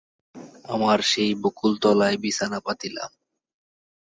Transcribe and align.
আমার 0.69 0.99
সেই 1.01 1.31
বকুলতলায় 1.35 2.17
বিছানা 2.17 2.59
পাতিলাম। 2.59 3.11